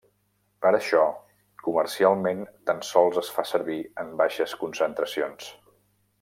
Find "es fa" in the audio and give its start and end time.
3.23-3.47